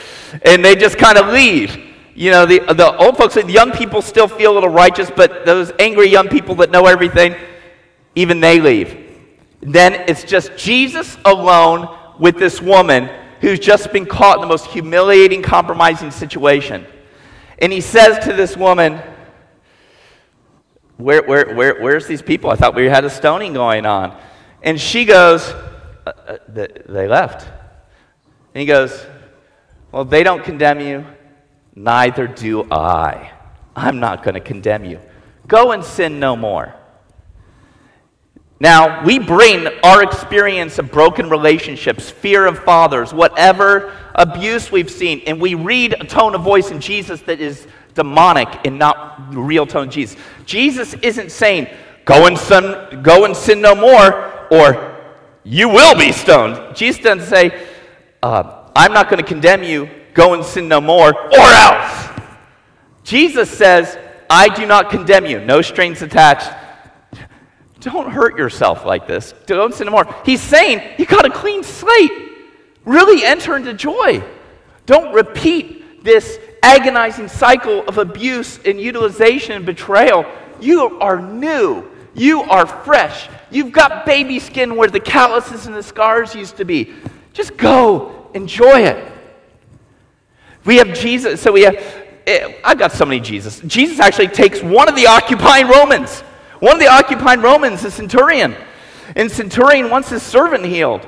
[0.45, 1.77] And they just kind of leave.
[2.15, 5.45] You know, the, the old folks, the young people still feel a little righteous, but
[5.45, 7.35] those angry young people that know everything,
[8.15, 9.03] even they leave
[9.63, 13.09] then it's just Jesus alone with this woman
[13.41, 16.85] who's just been caught in the most humiliating, compromising situation.
[17.61, 19.01] And he says to this woman,
[20.97, 22.51] where, where, where, Where's these people?
[22.51, 24.17] I thought we had a stoning going on.
[24.63, 25.49] And she goes,
[26.07, 27.49] uh, uh, They left.
[28.55, 29.07] And he goes,
[29.91, 31.07] Well, they don't condemn you,
[31.75, 33.33] neither do I.
[33.75, 35.01] I'm not going to condemn you.
[35.49, 36.75] Go and sin no more.
[38.61, 45.23] Now, we bring our experience of broken relationships, fear of fathers, whatever abuse we've seen,
[45.27, 49.67] and we read a tone of voice in Jesus that is demonic and not real
[49.67, 50.17] tone of Jesus.
[50.47, 51.67] Jesus isn't saying,
[52.05, 54.97] go and sin, go and sin no more, or
[55.43, 56.77] you will be stoned.
[56.77, 57.67] Jesus doesn't say,
[58.23, 62.09] uh, I'm not going to condemn you, go and sin no more, or else.
[63.05, 63.99] Jesus says,
[64.31, 66.51] I do not condemn you, no strings attached
[67.83, 69.35] don't hurt yourself like this.
[69.47, 70.15] Don't sin no more.
[70.25, 72.13] He's saying you got a clean slate.
[72.85, 74.23] Really enter into joy.
[74.87, 80.25] Don't repeat this agonizing cycle of abuse and utilization and betrayal.
[80.61, 81.91] You are new.
[82.15, 83.29] You are fresh.
[83.51, 86.95] You've got baby skin where the calluses and the scars used to be.
[87.33, 89.13] Just go, enjoy it.
[90.65, 91.41] We have Jesus.
[91.41, 91.77] So we have,
[92.27, 93.61] eh, I've got so many Jesus.
[93.61, 96.23] Jesus actually takes one of the occupying Romans
[96.63, 98.55] one of the occupying Romans, a centurion.
[99.17, 101.05] And centurion wants his servant healed.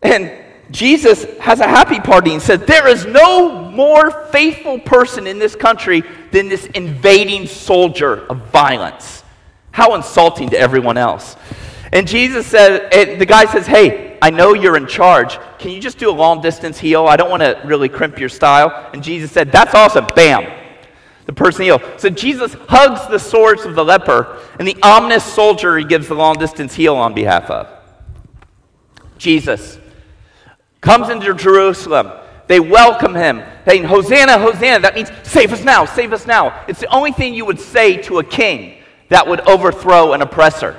[0.00, 0.32] And
[0.70, 5.54] Jesus has a happy party and said, There is no more faithful person in this
[5.54, 6.02] country
[6.32, 9.22] than this invading soldier of violence.
[9.70, 11.36] How insulting to everyone else.
[11.92, 15.38] And Jesus said, the guy says, Hey, I know you're in charge.
[15.58, 17.06] Can you just do a long distance heal?
[17.06, 18.90] I don't want to really crimp your style.
[18.92, 20.06] And Jesus said, That's awesome.
[20.14, 20.58] Bam
[21.28, 21.82] the person healed.
[21.98, 26.14] So Jesus hugs the swords of the leper, and the ominous soldier he gives the
[26.14, 27.68] long distance heal on behalf of.
[29.18, 29.78] Jesus
[30.80, 32.12] comes into Jerusalem.
[32.46, 34.80] They welcome him, saying, Hosanna, Hosanna.
[34.80, 36.64] That means save us now, save us now.
[36.66, 38.76] It's the only thing you would say to a king.
[39.10, 40.78] that would overthrow an oppressor.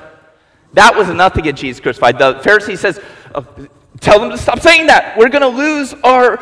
[0.73, 2.19] That was enough to get Jesus crucified.
[2.19, 2.99] The Pharisee says,
[3.99, 5.17] Tell them to stop saying that.
[5.17, 6.39] We're going to lose our,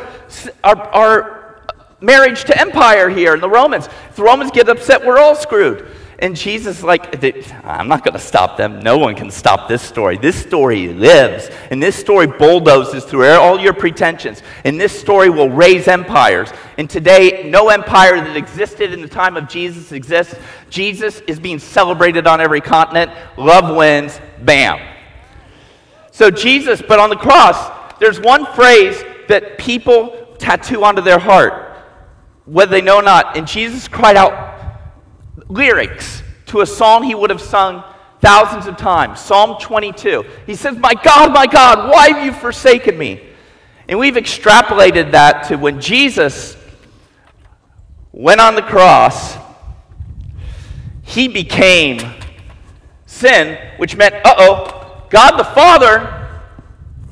[0.62, 1.60] our, our
[2.00, 3.86] marriage to empire here in the Romans.
[3.86, 5.88] If the Romans get upset, we're all screwed.
[6.20, 7.22] And Jesus like,
[7.64, 8.80] I'm not going to stop them.
[8.80, 10.18] No one can stop this story.
[10.18, 11.48] This story lives.
[11.70, 14.42] And this story bulldozes through all your pretensions.
[14.64, 16.50] And this story will raise empires.
[16.76, 20.34] And today, no empire that existed in the time of Jesus exists.
[20.70, 23.12] Jesus is being celebrated on every continent.
[23.36, 24.20] Love wins.
[24.42, 24.97] Bam.
[26.18, 31.78] So, Jesus, but on the cross, there's one phrase that people tattoo onto their heart,
[32.44, 33.36] whether they know or not.
[33.36, 34.56] And Jesus cried out,
[35.48, 37.84] lyrics to a song he would have sung
[38.20, 40.24] thousands of times Psalm 22.
[40.44, 43.22] He says, My God, my God, why have you forsaken me?
[43.88, 46.56] And we've extrapolated that to when Jesus
[48.10, 49.36] went on the cross,
[51.04, 52.00] he became
[53.06, 54.77] sin, which meant, uh oh,
[55.10, 56.28] God the Father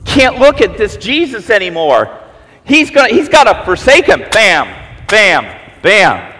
[0.05, 2.21] can't look at this Jesus anymore.
[2.65, 4.23] He's, gonna, he's got to forsake him.
[4.31, 6.37] Bam, bam, bam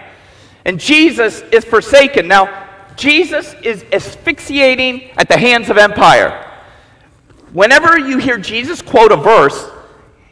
[0.67, 2.27] and Jesus is forsaken.
[2.27, 2.67] Now,
[2.97, 6.43] Jesus is asphyxiating at the hands of empire.
[7.53, 9.69] Whenever you hear Jesus quote a verse,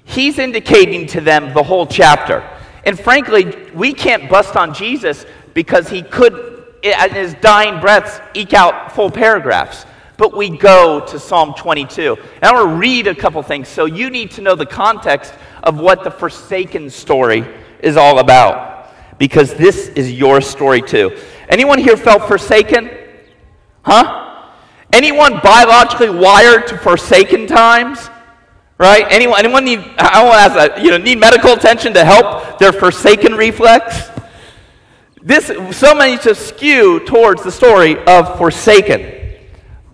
[0.03, 2.43] he's indicating to them the whole chapter.
[2.85, 8.53] And frankly, we can't bust on Jesus because he could, in his dying breaths, eke
[8.53, 9.85] out full paragraphs.
[10.17, 12.17] But we go to Psalm 22.
[12.35, 13.67] And I want to read a couple things.
[13.67, 17.45] So you need to know the context of what the forsaken story
[17.79, 18.75] is all about
[19.17, 21.17] because this is your story too.
[21.49, 22.89] Anyone here felt forsaken?
[23.83, 24.51] Huh?
[24.93, 28.09] Anyone biologically wired to forsaken times?
[28.77, 29.05] Right?
[29.09, 32.59] Anyone, anyone need, I want to ask that, you know, need medical attention to help
[32.59, 34.09] their forsaken reflex?
[35.21, 39.24] This, so many to skew towards the story of forsaken.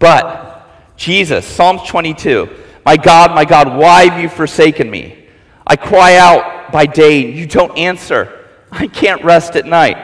[0.01, 2.49] But Jesus, Psalms 22,
[2.83, 5.27] my God, my God, why have you forsaken me?
[5.65, 8.49] I cry out by day, you don't answer.
[8.71, 9.97] I can't rest at night.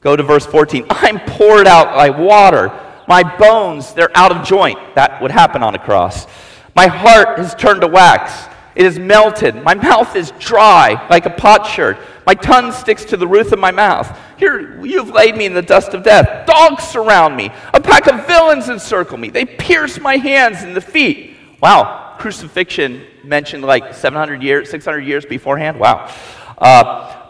[0.00, 0.86] Go to verse 14.
[0.90, 2.72] I'm poured out like water.
[3.06, 4.78] My bones, they're out of joint.
[4.94, 6.26] That would happen on a cross.
[6.74, 8.48] My heart has turned to wax.
[8.74, 9.62] It is melted.
[9.62, 11.98] My mouth is dry like a potsherd.
[12.26, 14.18] My tongue sticks to the roof of my mouth.
[14.38, 16.46] Here, you've laid me in the dust of death.
[16.46, 17.50] Dogs surround me.
[17.74, 19.28] A pack of villains encircle me.
[19.28, 21.36] They pierce my hands and the feet.
[21.60, 25.78] Wow, crucifixion mentioned like 700 years, 600 years beforehand.
[25.78, 26.12] Wow.
[26.58, 27.22] Uh,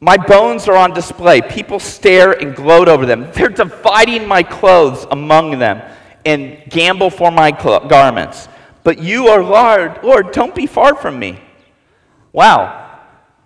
[0.00, 1.40] my bones are on display.
[1.40, 3.30] People stare and gloat over them.
[3.32, 5.82] They're dividing my clothes among them
[6.24, 8.48] and gamble for my cl- garments.
[8.88, 11.38] But you are Lord, Lord, don't be far from me.
[12.32, 13.02] Wow.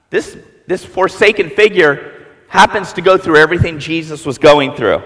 [0.09, 5.03] This, this forsaken figure happens to go through everything Jesus was going through.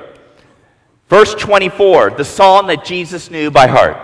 [1.09, 3.97] Verse 24, the psalm that Jesus knew by heart.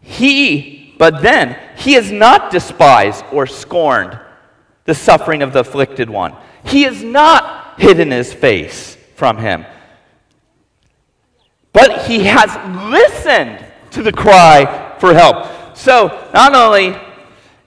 [0.00, 4.18] He, but then, he is not despised or scorned
[4.84, 6.34] the suffering of the afflicted one.
[6.64, 9.64] He has not hidden his face from him,
[11.72, 12.50] but he has
[12.90, 15.76] listened to the cry for help.
[15.76, 16.96] So, not only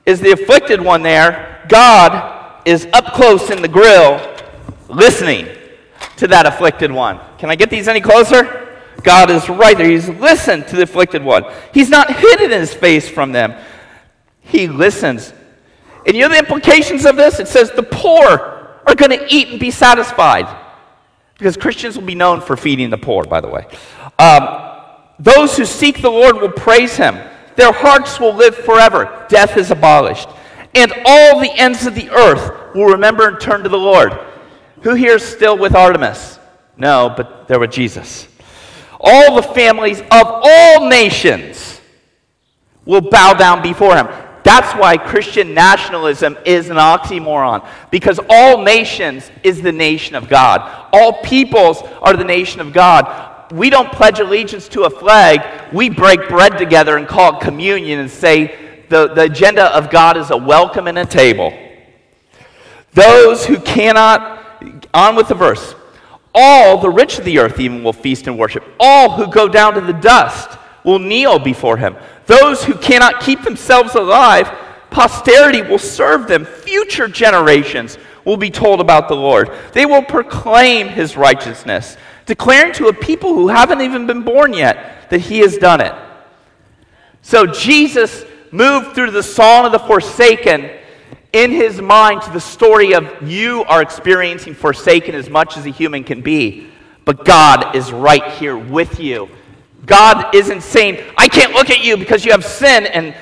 [0.06, 4.22] is the afflicted one there, God is up close in the grill
[4.90, 5.48] listening
[6.18, 7.20] to that afflicted one.
[7.38, 8.60] Can I get these any closer?
[9.02, 9.90] God is right there.
[9.90, 11.44] He's listened to the afflicted one.
[11.74, 13.54] He's not hidden his face from them.
[14.42, 15.34] He listens
[16.06, 17.40] and you know the implications of this?
[17.40, 20.48] It says the poor are going to eat and be satisfied.
[21.38, 23.66] Because Christians will be known for feeding the poor, by the way.
[24.20, 24.73] Um,
[25.20, 27.18] those who seek the Lord will praise him.
[27.56, 29.26] Their hearts will live forever.
[29.30, 30.28] Death is abolished.
[30.76, 34.14] And all the ends of the earth will remember and turn to the Lord.
[34.82, 36.40] Who here is still with Artemis?
[36.78, 38.28] No, but they're with Jesus.
[39.00, 41.80] All the families of all nations
[42.86, 44.08] will bow down before him.
[44.44, 50.90] That's why Christian nationalism is an oxymoron, because all nations is the nation of God.
[50.92, 53.33] All peoples are the nation of God.
[53.54, 58.00] We don't pledge allegiance to a flag, we break bread together and call it communion
[58.00, 61.54] and say the, the agenda of God is a welcome and a table.
[62.94, 64.42] Those who cannot,
[64.92, 65.76] on with the verse,
[66.34, 68.64] all the rich of the earth even will feast and worship.
[68.80, 71.96] All who go down to the dust will kneel before him.
[72.26, 74.52] Those who cannot keep themselves alive,
[74.90, 76.46] posterity will serve them.
[76.46, 79.52] Future generations will be told about the Lord.
[79.74, 85.10] They will proclaim his righteousness, declaring to a people who haven't even been born yet
[85.10, 85.94] that he has done it.
[87.22, 90.70] So Jesus moved through the song of the forsaken
[91.34, 95.70] in his mind to the story of you are experiencing forsaken as much as a
[95.70, 96.70] human can be.
[97.06, 99.28] but God is right here with you.
[99.86, 103.14] God isn't saying, I can't look at you because you have sin and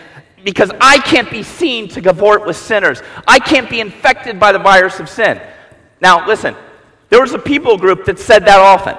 [0.43, 3.02] because I can't be seen to cavort with sinners.
[3.28, 5.41] I can't be infected by the virus of sin.
[5.99, 6.56] Now, listen,
[7.12, 8.97] there was a people group that said that often.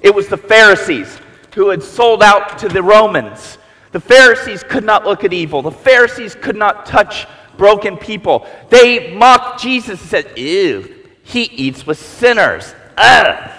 [0.00, 1.18] It was the Pharisees
[1.54, 3.58] who had sold out to the Romans.
[3.92, 8.46] The Pharisees could not look at evil, the Pharisees could not touch broken people.
[8.68, 12.74] They mocked Jesus and said, Ew, he eats with sinners.
[12.98, 13.50] Ugh.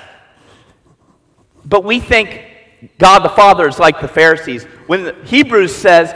[1.66, 2.42] But we think
[2.98, 4.66] God the Father is like the Pharisees.
[4.88, 6.14] When the Hebrews says,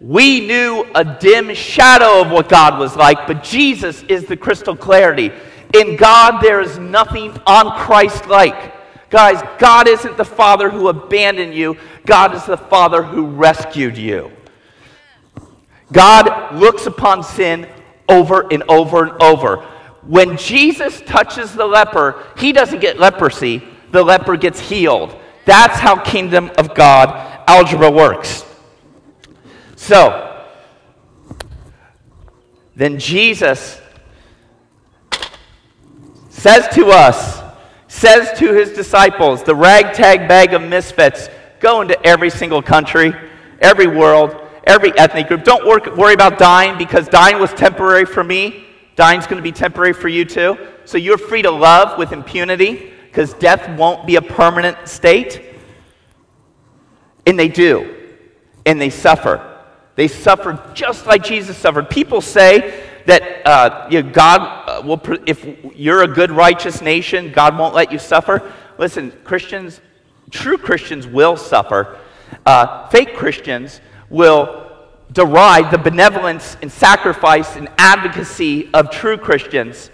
[0.00, 4.74] we knew a dim shadow of what God was like, but Jesus is the crystal
[4.74, 5.30] clarity.
[5.74, 8.74] In God, there is nothing on Christ like.
[9.10, 14.30] Guys, God isn't the Father who abandoned you, God is the Father who rescued you.
[15.92, 17.68] God looks upon sin
[18.08, 19.66] over and over and over.
[20.02, 25.16] When Jesus touches the leper, he doesn't get leprosy, the leper gets healed.
[25.44, 28.44] That's how kingdom of God algebra works.
[29.74, 30.46] So,
[32.76, 33.79] then Jesus
[36.40, 37.42] says to us,
[37.88, 41.28] says to his disciples, the ragtag bag of misfits,
[41.60, 43.12] go into every single country,
[43.60, 44.34] every world,
[44.64, 45.44] every ethnic group.
[45.44, 48.64] Don't work, worry about dying because dying was temporary for me.
[48.96, 50.56] Dying's going to be temporary for you too.
[50.86, 55.42] So you're free to love with impunity because death won't be a permanent state.
[57.26, 57.96] And they do.
[58.64, 59.46] And they suffer.
[59.94, 61.90] They suffer just like Jesus suffered.
[61.90, 65.46] People say that uh, you know, God uh, will, if
[65.76, 68.52] you're a good, righteous nation, God won't let you suffer.
[68.78, 69.80] Listen, Christians,
[70.30, 71.98] true Christians will suffer.
[72.46, 74.66] Uh, fake Christians will
[75.12, 79.90] deride the benevolence and sacrifice and advocacy of true Christians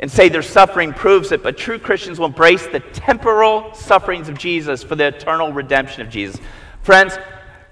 [0.00, 4.36] and say their suffering proves it, but true Christians will embrace the temporal sufferings of
[4.36, 6.40] Jesus for the eternal redemption of Jesus.
[6.82, 7.16] Friends,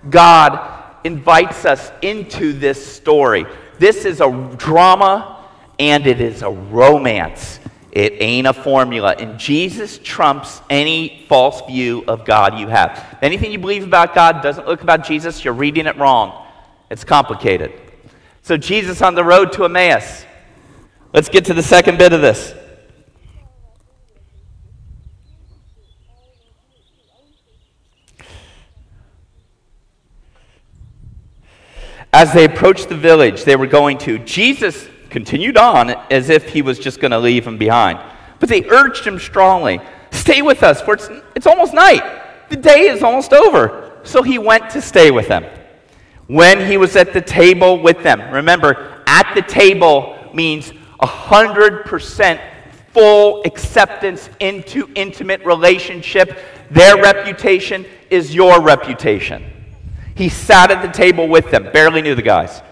[0.08, 3.44] God invites us into this story.
[3.82, 5.44] This is a drama
[5.80, 7.58] and it is a romance.
[7.90, 9.16] It ain't a formula.
[9.18, 13.18] And Jesus trumps any false view of God you have.
[13.22, 16.46] Anything you believe about God doesn't look about Jesus, you're reading it wrong.
[16.90, 17.72] It's complicated.
[18.42, 20.26] So, Jesus on the road to Emmaus.
[21.12, 22.54] Let's get to the second bit of this.
[32.22, 36.62] As they approached the village they were going to, Jesus continued on as if he
[36.62, 37.98] was just going to leave them behind.
[38.38, 39.80] But they urged him strongly,
[40.12, 42.48] Stay with us, for it's, it's almost night.
[42.48, 43.98] The day is almost over.
[44.04, 45.44] So he went to stay with them.
[46.28, 52.40] When he was at the table with them, remember, at the table means 100%
[52.92, 56.38] full acceptance into intimate relationship.
[56.70, 59.61] Their reputation is your reputation.
[60.14, 62.62] He sat at the table with them, barely knew the guys.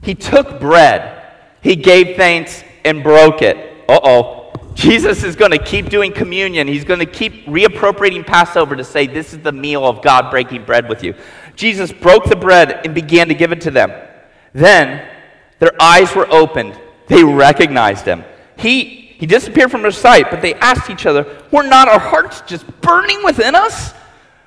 [0.00, 1.22] He took bread
[1.62, 3.56] he gave thanks and broke it.
[3.88, 4.38] Uh oh.
[4.74, 6.66] Jesus is going to keep doing communion.
[6.66, 10.64] He's going to keep reappropriating Passover to say, This is the meal of God breaking
[10.64, 11.14] bread with you.
[11.54, 13.92] Jesus broke the bread and began to give it to them.
[14.52, 15.08] Then
[15.58, 16.78] their eyes were opened.
[17.06, 18.24] They recognized him.
[18.56, 18.84] He,
[19.18, 22.66] he disappeared from their sight, but they asked each other, Were not our hearts just
[22.80, 23.92] burning within us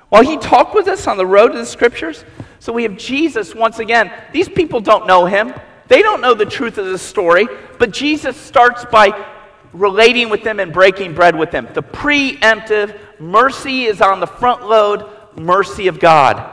[0.08, 2.24] while he talked with us on the road to the scriptures?
[2.58, 4.12] So we have Jesus once again.
[4.32, 5.54] These people don't know him.
[5.88, 7.46] They don't know the truth of the story,
[7.78, 9.26] but Jesus starts by
[9.72, 11.68] relating with them and breaking bread with them.
[11.74, 16.52] The preemptive mercy is on the front load, mercy of God.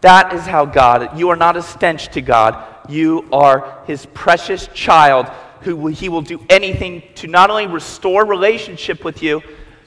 [0.00, 2.66] That is how God, you are not a stench to God.
[2.88, 5.28] You are his precious child
[5.60, 9.42] who he will do anything to not only restore relationship with you.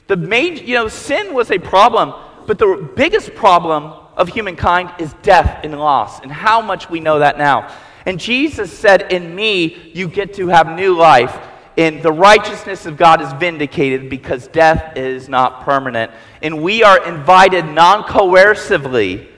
[0.06, 2.14] The main, you know, sin was a problem,
[2.46, 7.18] but the biggest problem of humankind is death and loss, and how much we know
[7.18, 7.72] that now.
[8.06, 11.36] And Jesus said, In me, you get to have new life.
[11.78, 16.10] And the righteousness of God is vindicated because death is not permanent.
[16.40, 19.28] And we are invited non coercively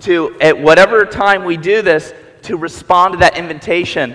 [0.00, 4.14] to, at whatever time we do this, to respond to that invitation.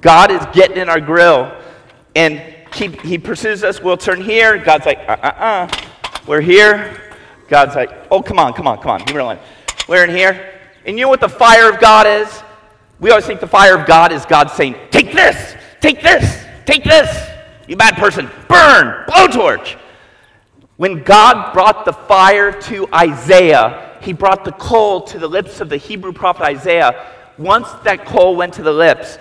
[0.00, 1.54] God is getting in our grill.
[2.14, 2.38] And
[2.74, 3.82] he, he pursues us.
[3.82, 4.56] We'll turn here.
[4.56, 5.86] God's like, uh uh uh.
[6.26, 7.11] We're here.
[7.52, 9.38] God's like, oh, come on, come on, come on.
[9.86, 10.58] We're in here.
[10.86, 12.42] And you know what the fire of God is?
[12.98, 16.82] We always think the fire of God is God saying, Take this, take this, take
[16.82, 17.28] this,
[17.68, 19.76] you bad person, burn, blowtorch.
[20.78, 25.68] When God brought the fire to Isaiah, he brought the coal to the lips of
[25.68, 27.06] the Hebrew prophet Isaiah.
[27.36, 29.18] Once that coal went to the lips,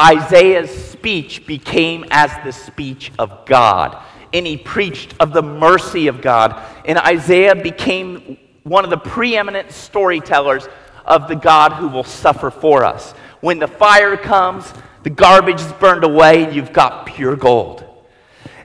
[0.00, 4.02] Isaiah's speech became as the speech of God.
[4.34, 6.60] And he preached of the mercy of God.
[6.84, 10.68] And Isaiah became one of the preeminent storytellers
[11.06, 13.12] of the God who will suffer for us.
[13.40, 14.72] When the fire comes,
[15.04, 17.84] the garbage is burned away, and you've got pure gold.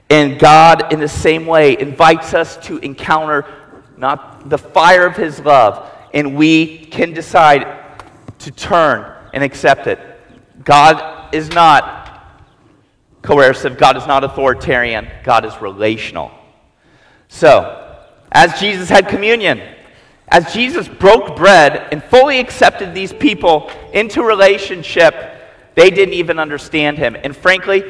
[0.08, 3.44] And God, in the same way, invites us to encounter
[3.96, 7.66] not the fire of His love, and we can decide
[8.38, 10.00] to turn and accept it.
[10.64, 11.99] God is not
[13.30, 16.32] coercive, God is not authoritarian, God is relational.
[17.28, 17.96] So,
[18.32, 19.62] as Jesus had communion,
[20.26, 25.14] as Jesus broke bread and fully accepted these people into relationship,
[25.76, 27.16] they didn't even understand him.
[27.22, 27.84] And frankly,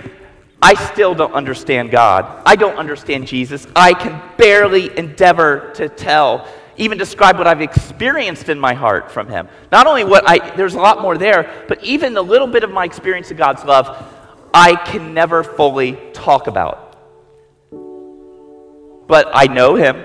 [0.60, 2.42] I still don't understand God.
[2.44, 3.66] I don't understand Jesus.
[3.74, 9.26] I can barely endeavor to tell, even describe what I've experienced in my heart from
[9.26, 9.48] him.
[9.72, 12.70] Not only what I, there's a lot more there, but even the little bit of
[12.70, 14.18] my experience of God's love,
[14.52, 16.96] I can never fully talk about.
[19.06, 20.04] But I know him.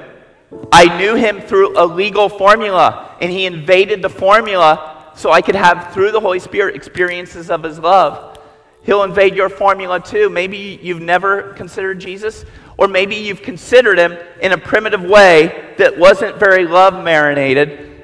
[0.71, 5.55] I knew him through a legal formula, and he invaded the formula so I could
[5.55, 8.37] have, through the Holy Spirit, experiences of his love.
[8.83, 10.29] He'll invade your formula too.
[10.29, 12.45] Maybe you've never considered Jesus,
[12.77, 18.03] or maybe you've considered him in a primitive way that wasn't very love marinated.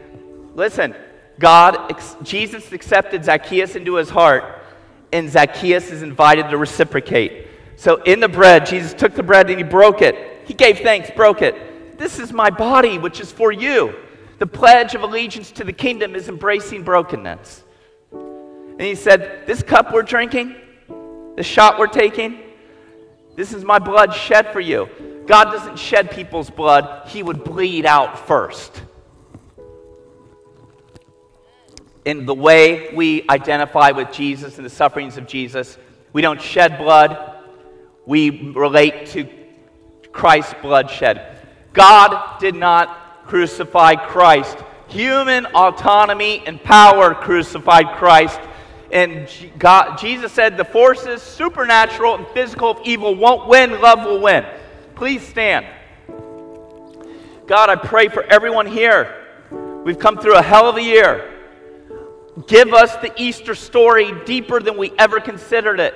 [0.55, 0.95] Listen,
[1.39, 4.60] God, Jesus accepted Zacchaeus into his heart,
[5.13, 7.47] and Zacchaeus is invited to reciprocate.
[7.75, 10.45] So in the bread, Jesus took the bread and he broke it.
[10.45, 11.97] He gave thanks, broke it.
[11.97, 13.95] This is my body, which is for you.
[14.39, 17.63] The pledge of allegiance to the kingdom is embracing brokenness.
[18.11, 20.55] And he said, This cup we're drinking,
[21.35, 22.39] the shot we're taking,
[23.35, 24.89] this is my blood shed for you.
[25.25, 28.81] God doesn't shed people's blood, He would bleed out first.
[32.03, 35.77] In the way we identify with Jesus and the sufferings of Jesus,
[36.13, 37.35] we don't shed blood,
[38.05, 39.29] we relate to
[40.11, 41.37] Christ's bloodshed.
[41.73, 44.57] God did not crucify Christ.
[44.87, 48.39] Human autonomy and power crucified Christ.
[48.91, 54.19] And God, Jesus said the forces, supernatural and physical of evil, won't win, love will
[54.19, 54.43] win.
[54.95, 55.65] Please stand.
[57.47, 59.15] God, I pray for everyone here.
[59.85, 61.30] We've come through a hell of a year.
[62.47, 65.93] Give us the Easter story deeper than we ever considered it.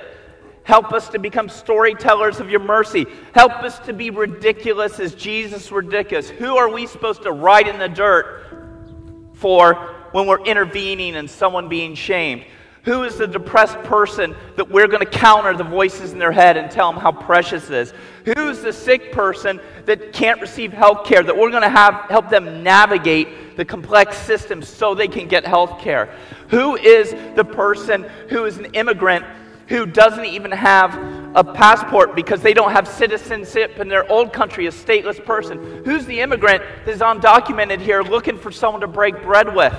[0.64, 3.06] Help us to become storytellers of your mercy.
[3.32, 6.28] Help us to be ridiculous as Jesus ridiculous.
[6.28, 9.74] Who are we supposed to write in the dirt for
[10.12, 12.44] when we're intervening and someone being shamed?
[12.86, 16.56] Who is the depressed person that we're going to counter the voices in their head
[16.56, 17.92] and tell them how precious it is?
[18.24, 22.30] Who's the sick person that can't receive health care that we're going to have help
[22.30, 26.14] them navigate the complex systems so they can get health care?
[26.50, 29.24] Who is the person who is an immigrant
[29.66, 30.94] who doesn't even have
[31.34, 35.84] a passport because they don't have citizenship in their old country, a stateless person?
[35.84, 39.74] Who's the immigrant that is undocumented here looking for someone to break bread with?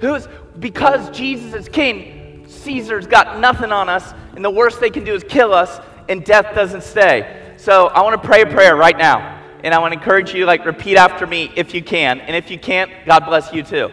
[0.00, 0.26] Who's,
[0.58, 2.17] because Jesus is king,
[2.58, 6.24] Caesar's got nothing on us, and the worst they can do is kill us, and
[6.24, 7.54] death doesn't stay.
[7.56, 9.36] So I want to pray a prayer right now.
[9.64, 12.20] And I want to encourage you, like, repeat after me if you can.
[12.20, 13.90] And if you can't, God bless you too.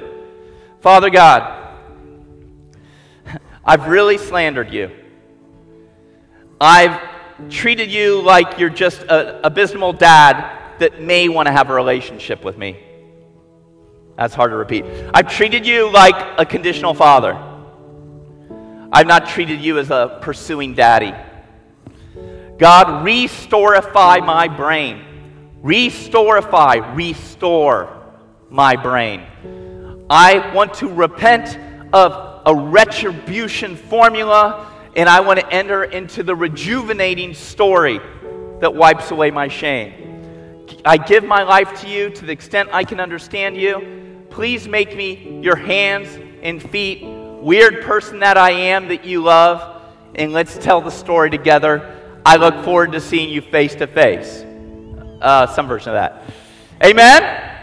[0.82, 1.74] Father God,
[3.66, 4.91] I've really slandered you.
[6.61, 6.99] I've
[7.49, 12.43] treated you like you're just an abysmal dad that may want to have a relationship
[12.43, 12.78] with me.
[14.16, 14.86] That's hard to repeat.
[15.13, 17.54] I've treated you like a conditional father.
[18.95, 21.13] I've not treated you as a pursuing daddy.
[22.57, 25.03] God, restorify my brain.
[25.61, 27.89] Restorify, restore
[28.49, 29.23] my brain.
[30.09, 31.59] I want to repent
[31.93, 37.99] of a retribution formula and I want to enter into the rejuvenating story
[38.61, 40.63] that wipes away my shame.
[40.85, 44.25] I give my life to you to the extent I can understand you.
[44.29, 47.03] Please make me your hands and feet,
[47.45, 49.83] weird person that I am that you love,
[50.15, 51.95] and let's tell the story together.
[52.25, 54.43] I look forward to seeing you face to face.
[55.21, 56.23] Uh, some version of that.
[56.83, 57.54] Amen?